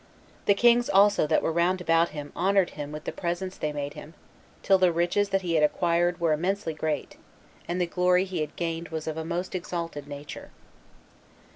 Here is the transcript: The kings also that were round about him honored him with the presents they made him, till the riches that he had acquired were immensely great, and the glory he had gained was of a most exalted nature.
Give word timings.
The 0.47 0.55
kings 0.55 0.89
also 0.89 1.27
that 1.27 1.43
were 1.43 1.51
round 1.51 1.79
about 1.79 2.09
him 2.09 2.31
honored 2.35 2.71
him 2.71 2.91
with 2.91 3.03
the 3.03 3.11
presents 3.11 3.55
they 3.55 3.71
made 3.71 3.93
him, 3.93 4.15
till 4.63 4.79
the 4.79 4.91
riches 4.91 5.29
that 5.29 5.43
he 5.43 5.53
had 5.53 5.63
acquired 5.63 6.19
were 6.19 6.33
immensely 6.33 6.73
great, 6.73 7.17
and 7.67 7.79
the 7.79 7.85
glory 7.85 8.25
he 8.25 8.41
had 8.41 8.55
gained 8.55 8.89
was 8.89 9.05
of 9.05 9.15
a 9.15 9.23
most 9.23 9.53
exalted 9.53 10.07
nature. 10.07 10.49